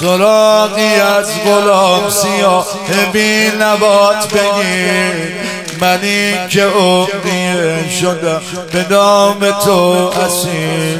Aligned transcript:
سراغی 0.00 0.94
از 0.94 1.44
غلام 1.44 2.10
سیاه 2.10 2.66
بی 3.12 3.50
نبات 3.60 4.32
بگیر. 4.32 5.32
منی 5.80 6.48
که 6.48 6.66
اقدیه 6.66 7.90
شدم 8.00 8.40
به 8.72 8.86
نام 8.90 9.50
تو 9.64 10.10
اسیر. 10.24 10.98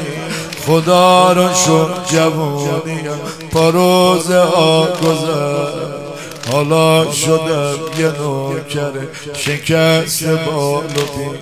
خدا 0.67 1.33
رو 1.33 1.53
شد 1.53 1.95
جوانی 2.11 3.01
پا 3.51 3.71
ها 3.71 4.87
گذر. 5.03 5.89
حالا 6.51 7.11
شدم 7.11 7.75
یه 7.99 8.05
نوکر 8.05 8.91
شکست 9.33 10.23
بالو 10.23 11.33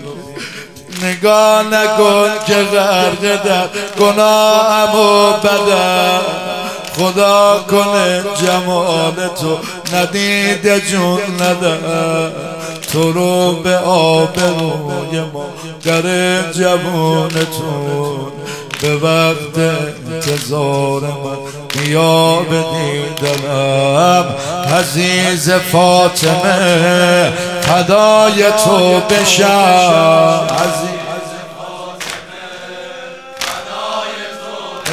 نگاه 1.03 1.63
نکن 1.63 2.29
که 2.47 2.53
غرق 2.53 3.43
در 3.43 3.69
گناهم 3.99 4.99
و 4.99 5.31
بدم 5.31 6.21
خدا 6.97 7.65
کنه 7.69 8.23
جمال 8.41 9.13
تو 9.13 9.57
ندیده 9.97 10.79
جون 10.79 11.19
نده 11.39 11.77
تو 12.93 13.11
رو 13.11 13.53
به 13.53 13.77
آب 13.77 14.39
روی 14.39 15.21
ما 15.33 15.45
در 15.83 16.01
جوانتون 16.51 18.31
به 18.81 18.95
وقت 18.95 19.57
انتظار 20.13 21.01
من 21.01 21.37
بیا 21.73 22.35
به 22.35 22.63
دیدنم 22.73 24.25
عزیز 24.79 25.51
فاطمه 25.51 27.33
فدای 27.61 28.43
تو 28.65 28.99
بشم. 28.99 30.47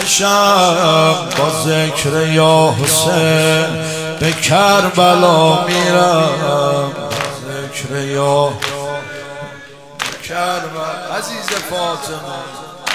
بشم 0.04 1.28
با 1.38 1.50
ذکر 1.64 2.28
یا 2.28 2.74
حسین 2.82 3.84
به 4.20 4.32
کربلا 4.32 5.64
میرم. 5.64 6.92
ذکر 7.46 7.96
یا 7.96 8.52
کربلا. 10.28 11.16
عزیز 11.18 11.46
فاطمه 11.70 12.40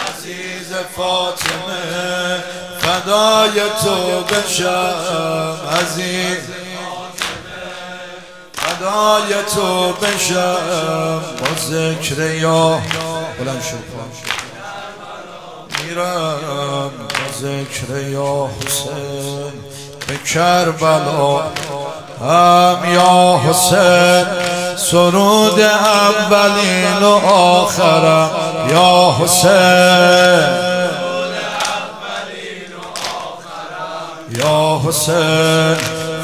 عزیز 0.10 0.74
فاطمه 0.96 2.44
فدای 2.80 3.62
تو 3.84 4.22
بشم. 4.22 4.96
عزیز 5.82 6.38
فدای 8.54 9.34
تو 9.56 9.94
بشم. 9.94 11.22
با 11.40 11.48
ذکر 11.70 12.20
یا 12.20 12.82
بلند 13.40 13.64
شد 13.64 14.29
میرم 15.90 16.92
با 17.00 17.32
ذکر 17.40 17.98
یا 18.10 18.50
حسین 18.66 19.54
به 20.08 20.18
کربلا. 20.34 21.42
هم 22.22 22.94
یا 22.94 23.40
حسین 23.50 24.26
سرود 24.78 25.60
اولین 25.60 27.04
و 27.04 27.28
آخرم. 27.34 28.30
یا 28.70 29.16
حسین. 29.20 30.70
یا 34.30 34.82
حسین 34.88 35.76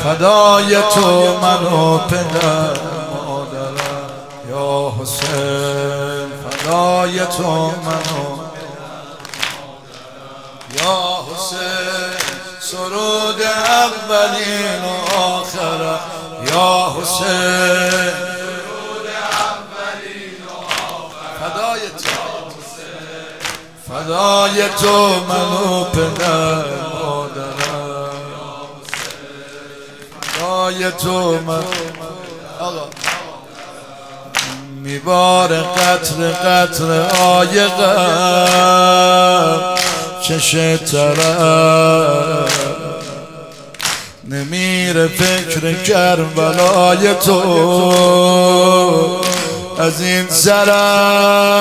فدای 0.04 0.76
تو 0.94 1.38
منو 1.42 1.98
پدر 1.98 2.80
مادرم. 3.28 4.10
یا 4.50 4.94
حسین 5.02 6.28
فدای 6.50 7.20
تو 7.20 7.52
منو 7.54 8.45
یا 10.86 11.26
حسین 11.32 12.18
سرود 12.60 13.42
اولین 13.42 14.82
و 14.84 15.16
آخرم 15.16 16.00
یا 16.54 16.94
حسین. 17.02 18.14
فدای 21.40 21.82
تو. 21.90 22.16
فدای 23.90 24.70
تو 24.70 24.96
منو 25.30 25.84
پدر 25.84 26.66
مادرم. 26.94 28.10
فدای 30.22 30.92
تو 30.92 31.42
من. 31.42 31.64
آقا. 32.60 32.88
میبار 34.82 35.62
قطر 35.62 36.32
قطر 36.32 36.90
آیقم. 37.22 38.16
چش 40.28 40.56
طرف 40.92 41.26
نمیره 44.30 45.08
فکر 45.08 45.74
کربلای 45.84 47.14
تو. 47.14 47.42
از 49.80 50.02
این 50.02 50.30
سرم 50.30 51.58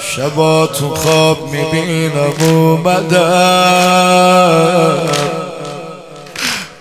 شبا 0.00 0.66
تو 0.66 0.94
خواب 0.94 1.48
می‌بینم 1.52 2.32
اومدم 2.40 3.18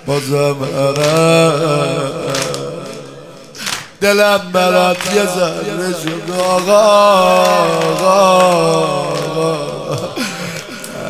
بازم 0.07 0.57
عرب 0.77 2.11
دلم 4.01 4.41
برات 4.53 4.97
یه 5.15 5.25
ذره 5.25 5.94
شد 6.03 6.31
آقا 6.39 6.81
آقا. 7.89 9.16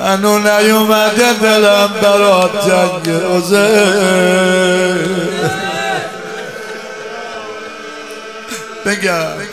انو 0.04 0.40
نیومده 0.40 1.34
دلم 1.42 1.90
برات 2.02 2.52
جنگ 2.68 3.16
بگم 8.86 9.48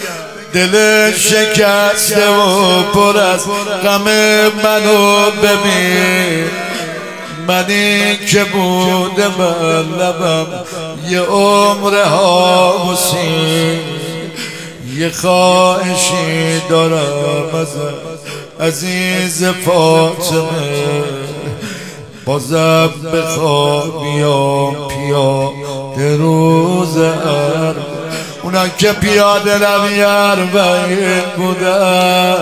دل 0.52 1.10
شکسته 1.12 2.28
و 2.28 2.82
پر 2.82 3.18
از 3.18 3.46
غم 3.84 4.04
منو 4.64 5.30
ببین. 5.30 6.50
منی 7.48 8.16
که 8.16 8.44
بوده 8.44 9.28
من 9.28 9.98
لبم 9.98 10.46
یه 11.08 11.20
عمر 11.20 12.02
ها 12.02 12.96
یه 14.96 15.10
خواهشی 15.10 16.60
دارم 16.68 17.54
از 17.54 17.68
عزیز 18.60 19.44
فاطمه 19.44 21.04
بازم 22.24 22.90
بخوابیام 23.14 24.88
پیا 24.88 25.52
روز 26.16 26.98
عرب. 26.98 27.76
اونا 28.42 28.68
که 28.68 28.92
پیاده 28.92 29.58
روی 29.58 30.02
اربعین 30.02 31.22
بودن. 31.36 32.36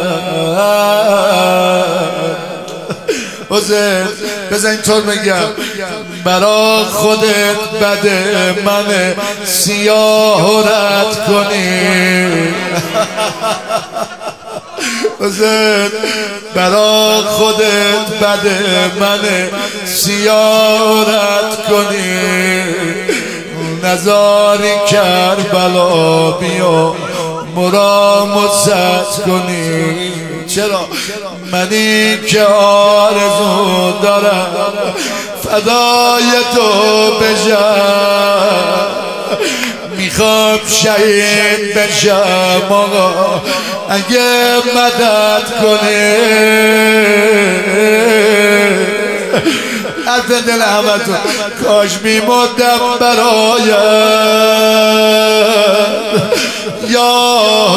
حسین 3.50 4.06
بزن 4.50 4.70
اینطور 4.70 5.00
بگم. 5.00 5.44
برا 6.24 6.84
خودت 6.84 7.56
بده 7.82 8.54
من 8.64 9.14
سیاه 9.44 10.68
رد 10.68 11.26
کنی. 11.26 12.28
حسین 15.22 15.90
برا 16.54 17.22
خودت 17.28 18.08
بده 18.22 18.90
من 19.00 19.18
سیاه 19.84 21.04
رد 21.08 21.66
کنی. 21.68 22.62
نزاری 23.82 24.72
کربلا 24.88 26.30
بیا 26.30 26.94
مرام 27.56 28.48
زد 28.64 29.24
کنی. 29.26 30.12
چرا؟ 30.46 30.88
منی 31.52 32.18
که 32.18 32.42
آرزو 32.42 33.92
دارم 34.02 34.72
فدای 35.42 36.30
تو 36.54 36.70
بشم. 37.20 38.62
می‌خوام 40.02 40.60
شهید 40.68 41.74
بشم 41.74 42.62
آقا 42.70 43.42
اگه 43.88 44.56
مدد 44.56 45.44
کنه. 45.62 46.16
از 50.06 50.46
دل 50.46 50.62
همه 50.62 50.98
تو 50.98 51.12
کاش 51.64 51.90
میمدم 52.02 52.80
برایم. 53.00 53.66
یا 56.88 57.12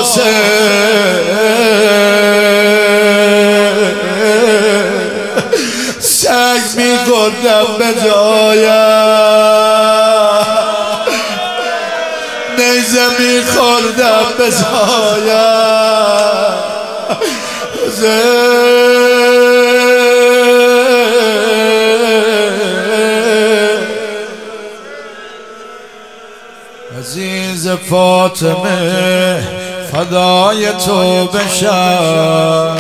حسین 0.02 1.46
میگردم 6.78 7.68
به 7.80 7.90
جایم. 8.04 8.95
میخوردم 13.20 14.26
به 14.38 14.52
سایم 14.52 15.96
عزیز 27.00 27.70
فاطمه 27.70 29.44
فدای 29.92 30.72
تو 30.86 31.26
بشم. 31.26 32.76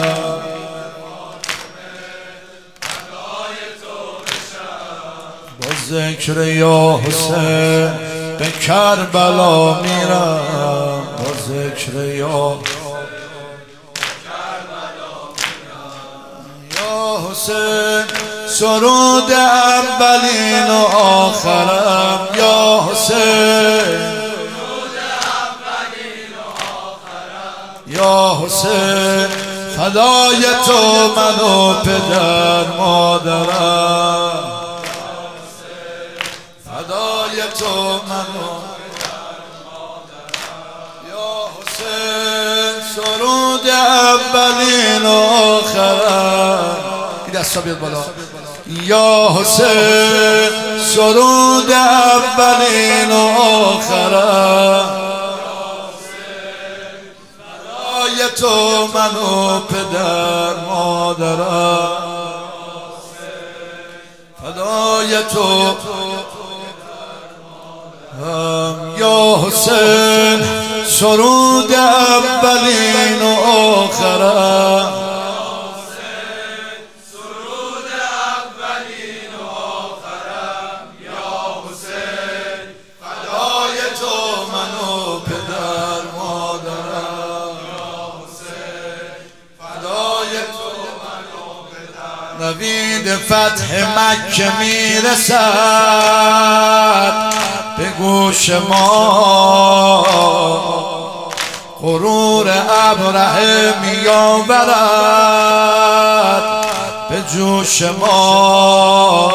ذکر 5.89 6.37
یا 6.47 6.99
حسین 7.07 8.04
به 8.39 8.51
کربلا 8.51 9.73
میرم 9.73 11.01
با 11.17 11.31
ذکر 11.47 11.93
یا 11.93 12.59
یا 16.75 17.19
حسین 17.31 18.03
سرود 18.47 19.31
اولین 19.31 20.67
و 20.69 20.97
آخرم. 20.97 22.27
یا 22.37 22.79
حسین 22.91 24.15
یا 27.87 28.37
حسین 28.45 29.27
فدای 29.77 30.45
تو 30.65 31.07
من 31.15 31.39
و 31.39 31.73
پدر 31.73 32.77
مادرم. 32.77 34.54
تو 37.59 37.93
من 37.93 38.29
و 38.35 38.47
یا 41.09 41.49
حسین 41.57 42.75
سرود 42.95 43.67
اولین 43.67 45.05
و 45.05 45.09
آخرم. 45.59 46.77
این 47.25 47.41
دستا 47.41 47.61
بیاد 47.61 47.79
بالا؟ 47.79 48.03
یا 48.67 49.29
حسین 49.39 50.49
سرود 50.95 51.71
اولین 51.71 53.11
و 53.11 53.41
آخرم. 53.41 55.01
برای 58.15 58.29
تو 58.35 58.87
من 58.93 59.15
و 59.15 59.59
پدر 59.59 60.55
مادرم. 60.69 62.15
فدای 64.43 65.23
تو 65.23 65.75
یا 68.97 69.39
حسین 69.47 70.41
سرود 70.87 71.73
اولین 71.73 73.21
و 73.21 73.35
آخرم. 73.49 75.05
نوید 92.39 93.15
فتح 93.15 93.69
مکه 93.99 94.51
می‌رسد. 94.59 95.35
به 97.77 97.89
گوش 97.89 98.49
ما. 98.49 100.05
غرور 101.81 102.47
ابرهه 102.69 103.73
میآورد 103.81 104.65
به 107.09 107.23
جوش 107.33 107.81
ما. 107.81 109.31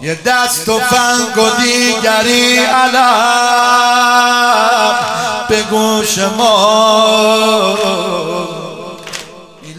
یه 0.00 0.14
دست 0.14 0.68
و 0.68 0.78
فنگ 0.78 1.38
و 1.38 1.50
دیگری 1.62 2.58
علم 2.58 3.00
به 5.48 5.62
گوش 5.62 6.18
ما. 6.18 7.76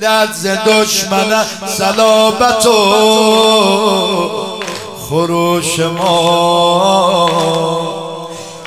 لرز 0.01 0.48
دشمن 0.48 1.45
سلابت 1.77 2.66
و 2.66 4.40
خروش 5.12 5.80
ما 5.80 7.30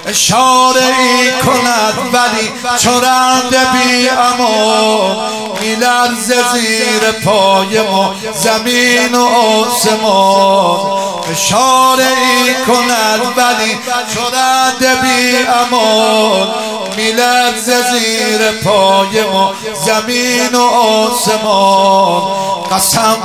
اشاره 0.06 0.80
ای 0.98 1.32
کند 1.32 1.94
ولی 2.12 2.52
چرند 2.78 3.50
بی 3.72 4.08
امان 4.08 5.16
میلرز 5.60 6.32
زیر 6.52 7.12
پای 7.24 7.82
ما 7.82 8.14
زمین 8.34 9.14
و 9.14 9.24
آسمان. 9.24 10.78
اشاره 11.32 12.04
ای 12.06 12.54
کند 12.66 13.20
ولی 13.36 13.78
چرند 14.14 15.00
بی 15.02 15.36
امان 15.36 16.48
میلرز 16.96 17.64
زیر 17.64 18.50
پای 18.64 19.22
ما 19.32 19.52
زمین 19.86 20.54
و 20.54 20.62
آسمان. 20.62 22.43
قسم 22.72 23.16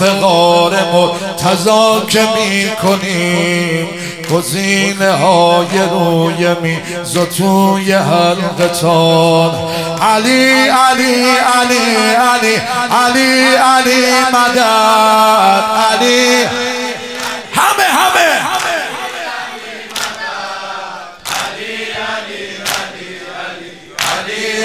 به 0.00 0.10
غار 0.10 0.78
مرتضا 0.92 2.02
که 2.08 2.20
می 2.20 2.70
کنیم 2.82 3.88
گزینه 4.32 5.12
های 5.12 5.78
روی 5.90 6.54
می 6.62 6.78
زتوی 7.04 7.92
حلقتان 7.92 9.54
علی 10.02 10.68
علی 10.68 11.24
علی 11.54 12.14
علی 12.14 12.56
علی 12.90 13.54
علی 13.54 14.06
مدد. 14.32 15.64
علی. 15.92 16.44
همه 17.52 17.84
همه. 17.84 18.54
علی 21.54 21.84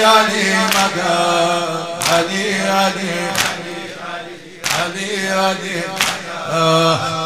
علی 0.00 0.50
علی 2.12 2.54
علی 2.54 3.29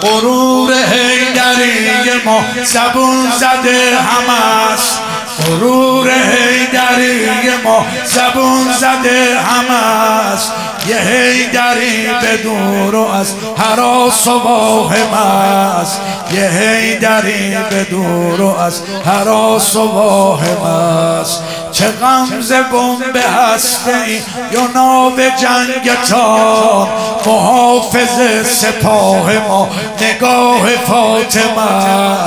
غرور 0.03 0.73
هیدری 0.73 2.23
ما 2.25 2.45
زبون 2.65 3.33
زده 3.39 3.99
همست 3.99 5.01
غرور 5.47 6.11
هیدری 6.11 7.51
ما 7.65 7.87
زبون 8.05 8.73
زده 8.73 9.41
همست 9.41 10.53
یه 10.89 10.97
هیدری 10.97 12.07
به 12.21 12.37
دور 12.43 12.97
از 12.97 13.35
حراس 13.57 14.27
و 14.27 14.39
واهم 14.39 15.15
است 15.15 16.01
یه 16.33 16.51
هیدری 16.51 17.57
به 17.71 17.85
دور 17.85 18.61
از 18.61 18.83
حراس 19.05 19.77
و 19.77 19.93
واهم 19.93 20.63
است 20.63 21.43
چه 21.73 21.89
غمز 21.89 22.53
بمب 22.53 23.17
هسته 23.17 23.97
ای 24.07 24.21
یا 24.53 24.67
ناب 24.75 25.21
جنگتان 25.21 26.89
محافظ 27.27 28.47
سپاه 28.47 29.33
ما 29.49 29.69
نگاه 30.01 30.69
فاطمه 30.69 31.73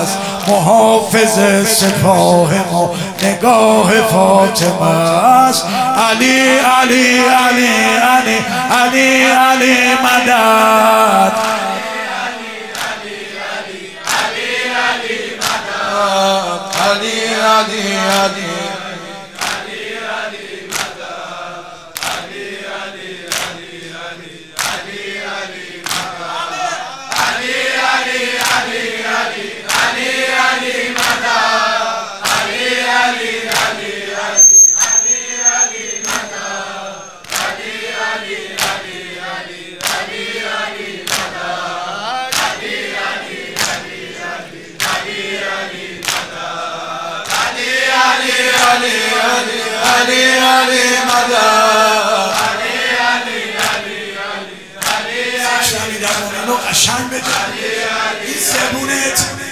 است. 0.02 0.18
محافظ 0.48 1.40
سپاه 1.68 2.54
ما 2.72 2.96
نگاه 3.24 3.92
فاطمه 4.02 4.82
است 4.82 5.66
علی 6.10 6.42
علی 6.58 7.20
علی 7.20 7.68
علی 7.98 8.38
علی 8.72 9.24
علی 9.24 9.94
مدد 10.04 11.34
علی 16.90 17.24
علی 17.26 17.34
علی 17.44 17.97
قشنگ 56.70 57.22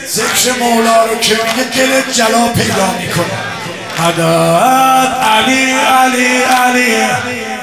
ذکر 0.08 0.60
مولا 0.60 1.06
رو 1.06 1.20
که 1.20 1.34
میگه 1.34 1.70
دلت 1.76 2.14
جلا 2.14 2.48
پیدا 2.48 2.92
می‌کنه 3.00 3.56
مدد 4.00 5.16
علی 5.24 5.72
علی 5.72 6.42
علی. 6.42 7.55